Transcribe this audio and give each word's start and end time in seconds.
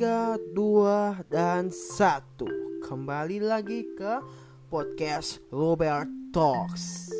3, 0.00 0.56
2, 0.56 1.28
dan 1.28 1.68
1 1.68 2.88
Kembali 2.88 3.36
lagi 3.36 3.84
ke 3.92 4.24
podcast 4.72 5.44
Robert 5.52 6.08
Talks. 6.32 7.12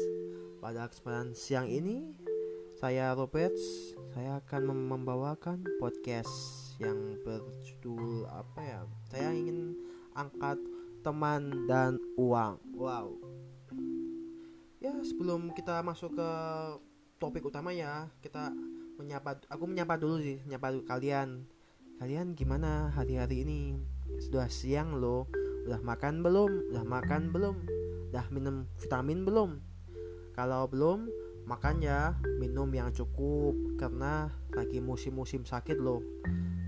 Pada 0.64 0.88
kesempatan 0.88 1.36
siang 1.36 1.68
ini 1.68 2.08
Saya 2.80 3.12
Robert 3.12 3.52
Saya 4.16 4.40
akan 4.40 4.88
membawakan 4.96 5.60
podcast 5.76 6.32
yang 6.80 7.20
berjudul 7.20 8.24
apa 8.32 8.60
ya? 8.64 8.80
Saya 9.12 9.28
ingin 9.36 9.76
angkat 10.16 10.56
teman 11.04 11.68
dan 11.68 12.00
uang. 12.16 12.64
Wow. 12.72 13.12
Ya 14.80 14.96
sebelum 15.04 15.52
kita 15.52 15.84
masuk 15.84 16.16
ke 16.16 16.30
topik 17.20 17.44
utama 17.44 17.76
ya 17.76 18.08
Kita 18.24 18.48
menyapa 18.96 19.36
aku 19.52 19.68
menyapa 19.68 20.00
dulu 20.00 20.16
sih 20.24 20.40
menyapa 20.48 20.80
kalian 20.88 21.44
kalian 22.00 22.32
gimana 22.32 22.88
hari-hari 22.96 23.44
ini? 23.44 23.76
Sudah 24.24 24.48
siang 24.48 24.96
loh. 24.96 25.28
Udah 25.68 25.84
makan 25.84 26.24
belum? 26.24 26.72
Udah 26.72 26.80
makan 26.80 27.28
belum? 27.28 27.60
Udah 28.08 28.24
minum 28.32 28.64
vitamin 28.80 29.28
belum? 29.28 29.60
Kalau 30.32 30.64
belum 30.64 31.12
makan 31.44 31.84
ya. 31.84 32.16
Minum 32.40 32.72
yang 32.72 32.88
cukup. 32.96 33.52
Karena 33.76 34.32
lagi 34.56 34.80
musim-musim 34.80 35.44
sakit 35.44 35.76
loh. 35.76 36.00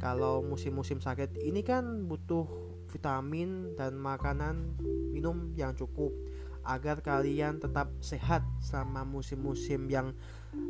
Kalau 0.05 0.45
musim-musim 0.45 1.01
sakit 1.01 1.41
ini 1.41 1.65
kan 1.65 2.05
butuh 2.05 2.45
vitamin 2.93 3.73
dan 3.73 3.97
makanan 3.97 4.77
minum 5.17 5.57
yang 5.57 5.73
cukup 5.73 6.13
agar 6.63 7.03
kalian 7.03 7.59
tetap 7.59 7.91
sehat 7.99 8.47
selama 8.63 9.03
musim-musim 9.03 9.91
yang 9.91 10.15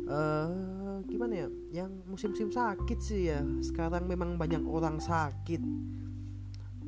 uh, 0.09 0.99
gimana 1.05 1.45
ya 1.45 1.47
yang 1.85 1.91
musim-musim 2.09 2.49
sakit 2.49 2.99
sih 2.99 3.29
ya. 3.33 3.41
Sekarang 3.61 4.09
memang 4.09 4.35
banyak 4.35 4.61
orang 4.65 4.97
sakit. 4.97 5.61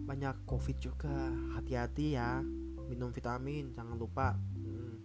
Banyak 0.06 0.46
covid 0.50 0.78
juga. 0.82 1.34
Hati-hati 1.58 2.18
ya. 2.18 2.42
Minum 2.90 3.10
vitamin 3.14 3.74
jangan 3.74 3.98
lupa. 3.98 4.34
Hmm. 4.36 5.02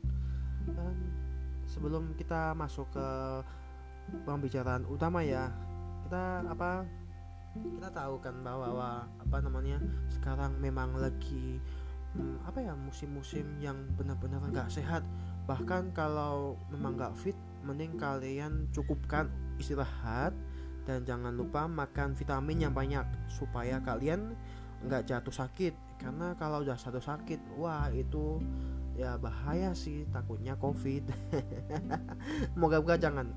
dan 0.77 0.97
sebelum 1.65 2.13
kita 2.19 2.53
masuk 2.53 2.85
ke 2.93 3.09
pembicaraan 4.27 4.85
utama 4.91 5.23
ya 5.23 5.49
kita 6.05 6.43
apa 6.51 6.83
kita 7.55 7.91
tahu 7.91 8.19
kan 8.23 8.35
bahwa 8.43 9.07
apa 9.07 9.37
namanya 9.43 9.79
sekarang 10.11 10.55
memang 10.59 10.95
lagi 10.99 11.59
apa 12.43 12.59
ya 12.59 12.75
musim-musim 12.75 13.47
yang 13.63 13.79
benar-benar 13.95 14.43
nggak 14.51 14.71
sehat. 14.73 15.07
Bahkan 15.47 15.95
kalau 15.95 16.59
memang 16.75 16.99
nggak 16.99 17.15
fit 17.15 17.39
mending 17.63 17.95
kalian 17.95 18.67
cukupkan 18.75 19.31
istirahat 19.61 20.35
dan 20.89 21.07
jangan 21.07 21.31
lupa 21.37 21.71
makan 21.71 22.17
vitamin 22.19 22.67
yang 22.67 22.75
banyak 22.75 23.05
supaya 23.31 23.79
kalian 23.79 24.35
nggak 24.83 25.07
jatuh 25.07 25.35
sakit. 25.35 25.75
Karena 26.01 26.35
kalau 26.35 26.65
udah 26.65 26.75
satu 26.75 26.99
sakit 26.99 27.61
wah 27.61 27.93
itu 27.93 28.43
ya 28.99 29.15
bahaya 29.21 29.71
sih 29.77 30.03
takutnya 30.11 30.59
covid. 30.59 31.07
Moga-moga 32.61 32.99
jangan 32.99 33.31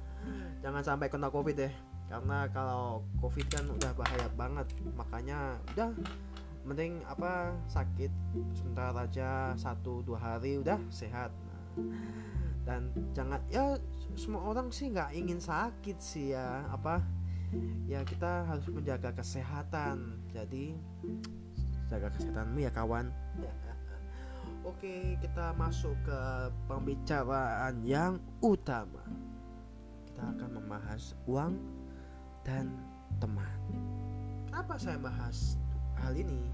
jangan 0.64 0.80
sampai 0.80 1.12
kena 1.12 1.28
covid 1.28 1.60
deh 1.60 1.74
karena 2.08 2.46
kalau 2.52 3.02
covid 3.18 3.42
kan 3.48 3.64
udah 3.64 3.92
bahaya 3.96 4.28
banget 4.36 4.66
makanya 4.94 5.56
udah 5.74 5.90
mending 6.64 7.04
apa 7.04 7.52
sakit 7.68 8.08
sebentar 8.56 8.96
aja 8.96 9.52
satu 9.54 10.00
dua 10.00 10.18
hari 10.18 10.58
udah 10.58 10.80
sehat. 10.88 11.28
Nah, 11.44 11.62
dan 12.64 12.88
jangan 13.12 13.40
ya 13.52 13.76
semua 14.16 14.48
orang 14.48 14.72
sih 14.72 14.88
nggak 14.88 15.12
ingin 15.12 15.36
sakit 15.36 16.00
sih 16.00 16.32
ya 16.32 16.64
apa 16.72 17.04
ya 17.84 18.00
kita 18.02 18.48
harus 18.48 18.64
menjaga 18.72 19.12
kesehatan. 19.12 20.24
Jadi 20.32 20.72
jaga 21.92 22.08
kesehatanmu 22.16 22.58
ya 22.64 22.72
kawan. 22.72 23.12
Oke 24.64 25.20
kita 25.20 25.52
masuk 25.60 25.92
ke 26.08 26.20
pembicaraan 26.64 27.84
yang 27.84 28.16
utama. 28.40 29.04
Kita 30.08 30.32
akan 30.32 30.50
membahas 30.56 31.12
uang 31.28 31.52
dan 32.40 32.72
teman. 33.20 33.60
Kenapa 34.48 34.80
saya 34.80 34.96
bahas 34.96 35.60
hal 36.02 36.14
ini 36.16 36.50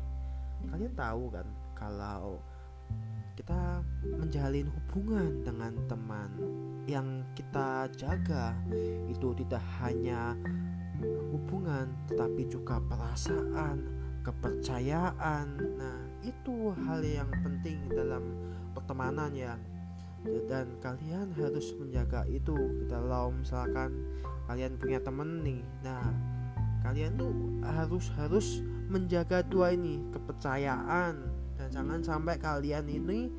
kalian 0.69 0.93
tahu 0.93 1.33
kan 1.33 1.49
kalau 1.73 2.37
kita 3.39 3.81
menjalin 4.05 4.69
hubungan 4.69 5.41
dengan 5.41 5.73
teman 5.89 6.31
yang 6.85 7.25
kita 7.33 7.89
jaga 7.97 8.53
itu 9.09 9.33
tidak 9.41 9.65
hanya 9.81 10.37
hubungan 11.33 11.89
tetapi 12.11 12.45
juga 12.53 12.77
perasaan 12.85 14.01
kepercayaan. 14.21 15.47
Nah 15.81 15.99
itu 16.21 16.77
hal 16.85 17.01
yang 17.01 17.31
penting 17.41 17.89
dalam 17.89 18.37
pertemanan 18.77 19.33
ya. 19.33 19.57
Dan 20.21 20.77
kalian 20.85 21.33
harus 21.33 21.73
menjaga 21.81 22.29
itu. 22.29 22.57
Kalau 22.93 23.33
misalkan 23.33 24.05
kalian 24.45 24.77
punya 24.77 25.01
temen 25.01 25.41
nih. 25.41 25.65
Nah 25.81 26.05
kalian 26.85 27.17
tuh 27.17 27.33
harus 27.65 28.13
harus 28.17 28.61
menjaga 28.91 29.47
dua 29.47 29.73
ini 29.73 30.03
kepercayaan. 30.11 31.15
Dan 31.55 31.69
jangan 31.71 32.01
sampai 32.03 32.37
kalian 32.43 32.91
ini 32.91 33.31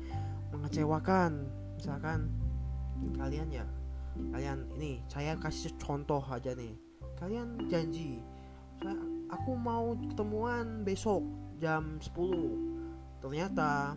mengecewakan. 0.50 1.44
Misalkan 1.76 2.32
kalian 3.18 3.48
ya 3.52 3.64
kalian 4.32 4.68
ini 4.76 5.00
saya 5.12 5.36
kasih 5.36 5.76
contoh 5.76 6.24
aja 6.24 6.56
nih. 6.56 6.72
Kalian 7.20 7.68
janji 7.70 8.18
saya, 8.82 8.98
aku 9.30 9.54
mau 9.54 9.94
ketemuan 10.10 10.82
besok 10.82 11.22
jam 11.62 12.02
10 12.02 13.22
ternyata 13.22 13.94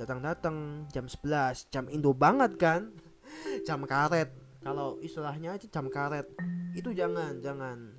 datang-datang 0.00 0.88
jam 0.88 1.04
11 1.04 1.68
jam 1.68 1.84
Indo 1.92 2.16
banget 2.16 2.56
kan? 2.56 2.88
Jam 3.68 3.84
karet. 3.88 4.28
Kalau 4.60 5.00
istilahnya 5.00 5.56
aja 5.56 5.64
jam 5.72 5.88
karet. 5.88 6.28
Itu 6.76 6.92
jangan 6.92 7.40
jangan. 7.40 7.96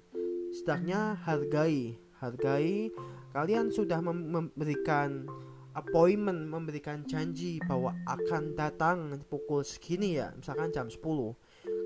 Setidaknya 0.54 1.18
hargai 1.26 1.98
hargai 2.24 2.88
kalian 3.36 3.68
sudah 3.68 4.00
memberikan 4.00 5.28
appointment 5.76 6.48
memberikan 6.48 7.02
janji 7.04 7.58
bahwa 7.66 7.98
akan 8.06 8.54
datang 8.56 9.20
pukul 9.28 9.66
segini 9.66 10.22
ya 10.22 10.32
misalkan 10.38 10.70
jam 10.72 10.88
10 10.88 11.02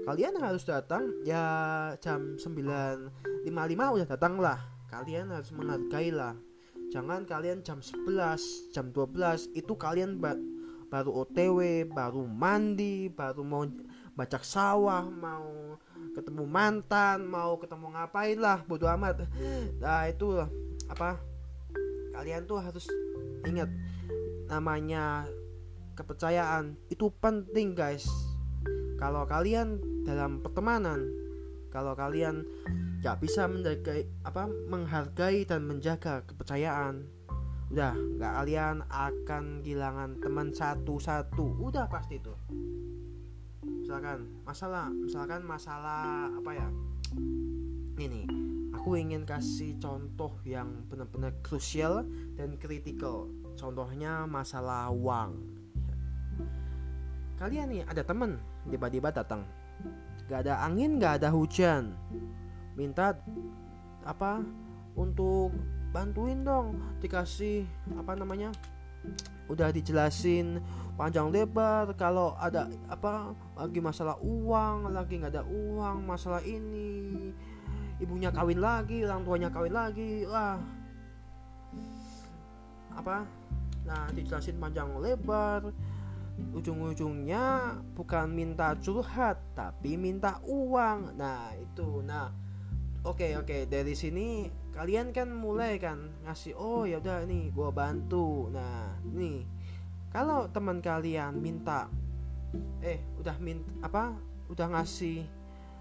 kalian 0.06 0.36
harus 0.38 0.64
datang 0.68 1.10
ya 1.24 1.44
jam 2.04 2.36
9.55 2.38 3.48
udah 3.74 4.08
datang 4.08 4.36
lah 4.38 4.60
kalian 4.92 5.32
harus 5.32 5.52
menghargai 5.56 6.12
lah 6.12 6.36
jangan 6.92 7.24
kalian 7.24 7.64
jam 7.64 7.80
11 7.80 8.76
jam 8.76 8.92
12 8.92 9.56
itu 9.56 9.74
kalian 9.76 10.20
ba 10.20 10.36
baru 10.88 11.28
OTW 11.28 11.92
baru 11.92 12.24
mandi 12.24 13.12
baru 13.12 13.44
mau 13.44 13.68
bacak 14.18 14.42
sawah 14.42 15.06
mau 15.06 15.78
ketemu 16.18 16.44
mantan 16.50 17.30
mau 17.30 17.54
ketemu 17.62 17.94
ngapain 17.94 18.38
lah 18.42 18.66
bodo 18.66 18.90
amat. 18.90 19.30
Nah 19.78 20.10
itu 20.10 20.42
apa 20.90 21.22
kalian 22.18 22.50
tuh 22.50 22.58
harus 22.58 22.90
ingat 23.46 23.70
namanya 24.50 25.30
kepercayaan 25.94 26.74
itu 26.90 27.14
penting 27.22 27.78
guys. 27.78 28.10
Kalau 28.98 29.30
kalian 29.30 29.78
dalam 30.02 30.42
pertemanan 30.42 31.06
kalau 31.70 31.94
kalian 31.94 32.42
gak 33.06 33.22
bisa 33.22 33.46
menjaga 33.46 34.02
apa 34.26 34.50
menghargai 34.50 35.46
dan 35.46 35.70
menjaga 35.70 36.26
kepercayaan 36.26 37.06
udah 37.70 37.94
gak 38.18 38.34
kalian 38.42 38.82
akan 38.90 39.62
kehilangan 39.62 40.18
teman 40.18 40.50
satu-satu. 40.50 41.62
Udah 41.62 41.86
pasti 41.86 42.18
itu 42.18 42.34
misalkan 43.88 44.28
masalah 44.44 44.92
misalkan 44.92 45.42
masalah 45.48 46.28
apa 46.36 46.52
ya? 46.52 46.68
Ini 47.96 48.28
aku 48.76 49.00
ingin 49.00 49.24
kasih 49.24 49.80
contoh 49.80 50.36
yang 50.44 50.84
benar-benar 50.92 51.32
krusial 51.40 52.04
dan 52.36 52.60
kritikal. 52.60 53.32
Contohnya 53.56 54.28
masalah 54.28 54.92
uang. 54.92 55.40
Kalian 57.40 57.80
nih 57.80 57.84
ada 57.88 58.04
temen 58.04 58.36
tiba-tiba 58.68 59.08
datang. 59.08 59.48
Gak 60.28 60.44
ada 60.44 60.68
angin 60.68 61.00
gak 61.00 61.24
ada 61.24 61.32
hujan. 61.32 61.96
Minta 62.76 63.16
apa 64.04 64.44
untuk 65.00 65.56
bantuin 65.96 66.44
dong. 66.44 66.76
Dikasih 67.00 67.64
apa 67.96 68.20
namanya 68.20 68.52
udah 69.48 69.72
dijelasin 69.72 70.60
panjang 71.00 71.32
lebar 71.32 71.94
kalau 71.96 72.36
ada 72.36 72.68
apa 72.92 73.32
lagi 73.56 73.80
masalah 73.80 74.20
uang 74.20 74.92
lagi 74.92 75.20
nggak 75.22 75.34
ada 75.40 75.44
uang 75.48 76.04
masalah 76.04 76.44
ini 76.44 77.32
ibunya 77.98 78.30
kawin 78.30 78.62
lagi 78.62 79.02
orang 79.06 79.26
tuanya 79.26 79.50
kawin 79.50 79.74
lagi 79.74 80.26
wah. 80.30 80.58
Apa? 82.98 83.26
Nah 83.86 84.10
dijelasin 84.14 84.58
panjang 84.58 84.90
lebar. 84.98 85.70
Ujung-ujungnya 86.54 87.78
bukan 87.98 88.30
minta 88.30 88.78
curhat 88.78 89.42
tapi 89.58 89.98
minta 89.98 90.38
uang. 90.46 91.18
Nah 91.18 91.54
itu. 91.58 92.06
Nah 92.06 92.30
Oke 93.08 93.40
oke 93.40 93.72
dari 93.72 93.96
sini 93.96 94.52
kalian 94.76 95.16
kan 95.16 95.32
mulai 95.32 95.80
kan 95.80 96.12
ngasih 96.28 96.60
oh 96.60 96.84
ya 96.84 97.00
udah 97.00 97.24
nih 97.24 97.56
gue 97.56 97.70
bantu. 97.72 98.52
Nah 98.52 99.00
nih 99.16 99.48
kalau 100.12 100.52
teman 100.52 100.84
kalian 100.84 101.40
minta 101.40 101.88
eh 102.84 103.00
udah 103.16 103.40
minta 103.40 103.64
apa 103.80 104.12
udah 104.52 104.76
ngasih 104.76 105.24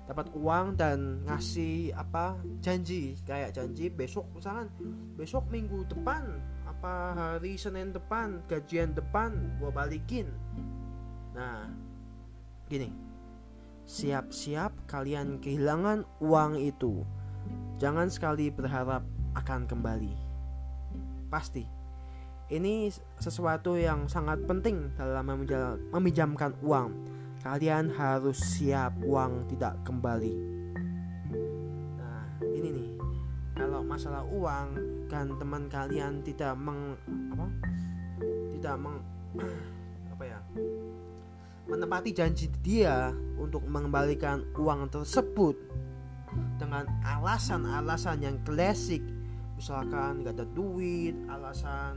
dapat 0.06 0.30
uang 0.38 0.78
dan 0.78 1.26
ngasih 1.26 1.90
apa 1.98 2.38
janji 2.62 3.18
kayak 3.26 3.50
janji 3.50 3.90
besok 3.90 4.30
misalkan 4.30 4.70
besok 5.18 5.50
minggu 5.50 5.82
depan 5.90 6.38
apa 6.62 7.10
hari 7.18 7.58
Senin 7.58 7.90
depan 7.90 8.38
gajian 8.46 8.94
depan 8.94 9.34
gue 9.58 9.70
balikin 9.74 10.30
nah 11.34 11.66
gini 12.70 12.94
siap-siap 13.86 14.86
kalian 14.86 15.42
kehilangan 15.42 16.06
uang 16.22 16.58
itu 16.62 17.02
jangan 17.76 18.08
sekali 18.08 18.48
berharap 18.48 19.04
akan 19.36 19.68
kembali 19.68 20.14
pasti 21.28 21.66
ini 22.46 22.88
sesuatu 23.18 23.74
yang 23.74 24.06
sangat 24.06 24.38
penting 24.46 24.94
dalam 24.94 25.26
meminjamkan 25.90 26.54
uang 26.62 26.94
kalian 27.46 27.94
harus 27.94 28.42
siap 28.42 28.90
uang 29.06 29.46
tidak 29.46 29.78
kembali. 29.86 30.34
Nah, 31.94 32.26
ini 32.42 32.68
nih. 32.74 32.90
Kalau 33.54 33.86
masalah 33.86 34.26
uang 34.26 34.68
kan 35.06 35.30
teman 35.38 35.70
kalian 35.70 36.26
tidak 36.26 36.58
meng 36.58 36.98
apa? 37.30 37.46
Tidak 38.50 38.74
meng 38.74 38.98
apa 40.14 40.24
ya? 40.26 40.40
menepati 41.66 42.14
janji 42.14 42.46
dia 42.62 43.10
untuk 43.42 43.66
mengembalikan 43.66 44.46
uang 44.54 44.86
tersebut 44.86 45.58
dengan 46.56 46.88
alasan-alasan 47.04 48.24
yang 48.24 48.36
klasik. 48.44 49.04
Misalkan 49.56 50.20
gak 50.24 50.36
ada 50.36 50.46
duit 50.52 51.16
alasan 51.32 51.96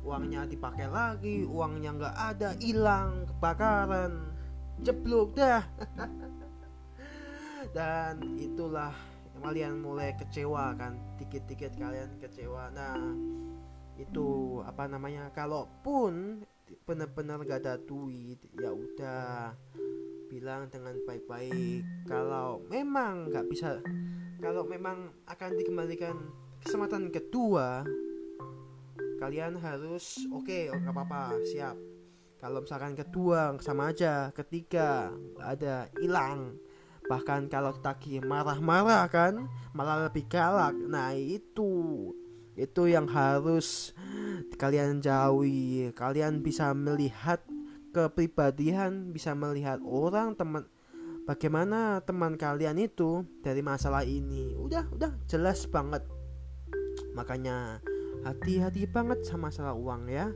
uangnya 0.00 0.48
dipakai 0.48 0.88
lagi 0.88 1.44
uangnya 1.44 1.92
nggak 1.92 2.16
ada 2.16 2.56
hilang 2.56 3.28
kebakaran 3.28 4.32
jeblok 4.80 5.36
dah. 5.36 5.62
Dan 7.76 8.40
itulah 8.40 8.90
kalian 9.40 9.80
mulai 9.80 10.12
kecewa 10.16 10.76
kan 10.76 10.96
dikit-dikit 11.20 11.76
kalian 11.76 12.16
kecewa. 12.18 12.72
Nah 12.72 12.96
itu 14.00 14.60
apa 14.64 14.88
namanya 14.88 15.28
kalaupun 15.36 16.44
benar-benar 16.88 17.42
gak 17.44 17.66
ada 17.66 17.74
duit 17.76 18.38
ya 18.56 18.70
udah 18.72 19.52
bilang 20.30 20.70
dengan 20.70 20.94
baik-baik. 21.02 22.06
Kalau 22.06 22.62
memang 22.70 23.34
nggak 23.34 23.46
bisa 23.50 23.82
kalau 24.38 24.62
memang 24.64 25.10
akan 25.28 25.50
dikembalikan 25.58 26.16
kesempatan 26.64 27.12
kedua 27.12 27.84
kalian 29.20 29.60
harus 29.60 30.24
oke 30.32 30.48
okay, 30.48 30.70
nggak 30.70 30.94
apa-apa 30.94 31.42
siap. 31.44 31.76
Kalau 32.40 32.64
misalkan 32.64 32.96
kedua 32.96 33.58
sama 33.60 33.92
aja 33.92 34.32
ketiga 34.32 35.12
ada 35.42 35.92
hilang. 36.00 36.56
Bahkan 37.04 37.50
kalau 37.50 37.74
taki 37.76 38.22
marah-marah 38.22 39.10
kan 39.12 39.44
malah 39.76 40.08
lebih 40.08 40.24
galak. 40.30 40.72
Nah 40.72 41.12
itu 41.12 42.14
itu 42.56 42.82
yang 42.88 43.04
harus 43.12 43.92
kalian 44.56 45.04
jauhi. 45.04 45.92
Kalian 45.92 46.40
bisa 46.40 46.72
melihat 46.72 47.44
kepribadian 47.90 49.10
bisa 49.10 49.34
melihat 49.34 49.82
orang 49.82 50.38
teman 50.38 50.66
bagaimana 51.26 52.02
teman 52.06 52.38
kalian 52.38 52.78
itu 52.78 53.26
dari 53.42 53.60
masalah 53.60 54.06
ini. 54.06 54.54
Udah 54.56 54.86
udah 54.94 55.12
jelas 55.26 55.66
banget. 55.66 56.02
Makanya 57.14 57.82
hati-hati 58.22 58.86
banget 58.86 59.26
sama 59.26 59.50
masalah 59.50 59.74
uang 59.74 60.06
ya. 60.10 60.30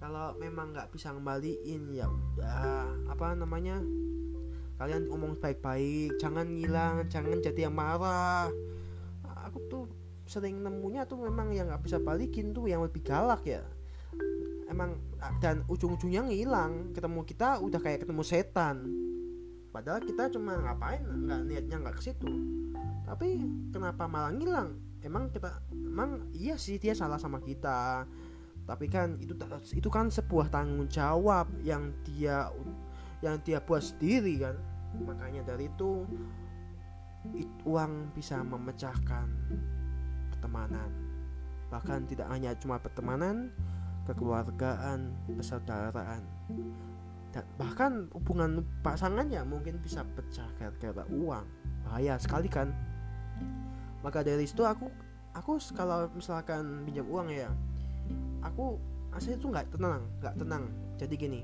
Kalau 0.00 0.34
memang 0.40 0.72
nggak 0.72 0.90
bisa 0.96 1.12
ngembaliin 1.12 1.92
ya 1.92 2.08
udah 2.08 2.88
apa 3.12 3.36
namanya 3.36 3.84
kalian 4.80 5.12
ngomong 5.12 5.36
baik-baik 5.36 6.16
jangan 6.16 6.48
ngilang 6.48 7.04
jangan 7.12 7.38
jadi 7.38 7.68
yang 7.68 7.76
marah. 7.76 8.48
Aku 9.50 9.60
tuh 9.68 9.84
sering 10.30 10.62
nemunya 10.62 11.04
tuh 11.10 11.18
memang 11.26 11.50
yang 11.50 11.66
nggak 11.68 11.82
bisa 11.84 11.98
balikin 11.98 12.54
tuh 12.54 12.70
yang 12.70 12.86
lebih 12.86 13.02
galak 13.02 13.42
ya 13.42 13.66
emang 14.70 14.96
dan 15.42 15.66
ujung-ujungnya 15.66 16.24
ngilang. 16.30 16.94
Ketemu 16.94 17.20
kita 17.26 17.58
udah 17.58 17.80
kayak 17.82 18.06
ketemu 18.06 18.22
setan. 18.22 18.76
Padahal 19.70 20.02
kita 20.02 20.30
cuma 20.30 20.58
ngapain 20.58 21.02
nggak 21.02 21.40
niatnya 21.46 21.76
nggak 21.82 21.96
ke 21.98 22.02
situ. 22.10 22.30
Tapi 23.04 23.42
kenapa 23.74 24.06
malah 24.06 24.30
ngilang? 24.30 24.78
Emang 25.02 25.28
kita 25.34 25.58
emang 25.74 26.30
iya 26.30 26.54
sih 26.54 26.78
dia 26.78 26.94
salah 26.94 27.18
sama 27.18 27.42
kita. 27.42 28.06
Tapi 28.66 28.86
kan 28.86 29.18
itu 29.18 29.34
itu 29.74 29.88
kan 29.90 30.14
sebuah 30.14 30.46
tanggung 30.54 30.86
jawab 30.86 31.50
yang 31.66 31.90
dia 32.06 32.46
yang 33.18 33.42
dia 33.42 33.58
buat 33.58 33.82
sendiri 33.82 34.46
kan. 34.46 34.56
Makanya 35.02 35.42
dari 35.42 35.66
itu 35.66 36.06
uang 37.66 38.14
bisa 38.14 38.40
memecahkan 38.42 39.26
pertemanan. 40.34 40.90
Bahkan 41.70 42.10
tidak 42.10 42.26
hanya 42.30 42.54
cuma 42.58 42.82
pertemanan 42.82 43.54
kekeluargaan 44.08 45.12
persaudaraan. 45.36 46.22
Dan 47.30 47.44
bahkan 47.54 47.92
hubungan 48.10 48.66
pasangannya 48.82 49.42
mungkin 49.46 49.78
bisa 49.78 50.02
pecah 50.16 50.46
gara-gara 50.58 51.06
uang. 51.10 51.46
Bahaya 51.86 52.18
sekali 52.18 52.50
kan? 52.50 52.74
Maka 54.00 54.24
dari 54.24 54.48
itu 54.48 54.64
aku 54.64 54.90
aku 55.36 55.62
kalau 55.76 56.10
misalkan 56.10 56.82
pinjam 56.82 57.06
uang 57.06 57.30
ya 57.30 57.46
aku 58.42 58.80
asli 59.14 59.38
tuh 59.38 59.52
nggak 59.54 59.70
tenang 59.76 60.02
nggak 60.18 60.34
tenang. 60.40 60.64
Jadi 60.98 61.14
gini 61.16 61.40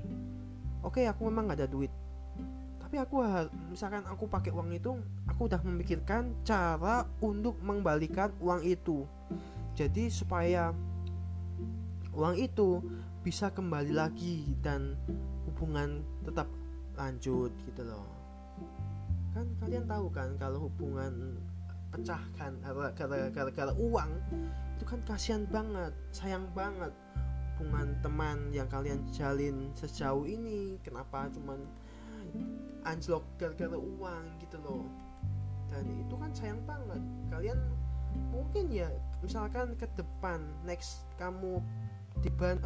oke 0.83 0.99
okay, 0.99 1.05
aku 1.07 1.29
memang 1.29 1.47
nggak 1.47 1.63
ada 1.63 1.69
duit. 1.69 1.93
Tapi 2.83 3.03
aku 3.03 3.19
misalkan 3.71 4.03
aku 4.07 4.27
pakai 4.27 4.51
uang 4.51 4.71
itu 4.71 4.95
aku 5.27 5.51
udah 5.51 5.59
memikirkan 5.63 6.35
cara 6.43 7.07
untuk 7.19 7.59
mengembalikan 7.63 8.31
uang 8.39 8.63
itu. 8.63 9.03
Jadi 9.77 10.09
supaya 10.09 10.73
uang 12.17 12.33
itu 12.33 12.81
bisa 13.21 13.53
kembali 13.53 13.93
lagi 13.93 14.57
dan 14.65 14.97
hubungan 15.45 16.01
tetap 16.25 16.49
lanjut 16.97 17.53
gitu 17.69 17.85
loh. 17.85 18.09
Kan 19.37 19.45
kalian 19.61 19.85
tahu 19.85 20.09
kan 20.09 20.33
kalau 20.41 20.65
hubungan 20.65 21.37
pecahkan 21.93 22.57
gara-gara 23.31 23.73
uang 23.77 24.11
itu 24.75 24.83
kan 24.89 24.99
kasihan 25.05 25.45
banget 25.45 25.93
sayang 26.09 26.49
banget. 26.57 26.89
Hubungan 27.57 27.93
teman 28.01 28.49
yang 28.49 28.65
kalian 28.65 29.05
jalin 29.13 29.69
sejauh 29.77 30.25
ini 30.25 30.81
kenapa 30.81 31.29
cuman 31.29 31.61
anjlok 32.81 33.21
gara-gara 33.37 33.77
uang 33.77 34.25
gitu 34.41 34.57
loh. 34.65 34.89
Dan 35.69 35.85
itu 36.01 36.17
kan 36.17 36.33
sayang 36.33 36.61
banget. 36.65 37.01
Kalian 37.29 37.61
mungkin 38.33 38.73
ya 38.73 38.89
misalkan 39.21 39.77
ke 39.77 39.85
depan 39.93 40.41
next 40.65 41.05
kamu 41.21 41.61
depend 42.21 42.59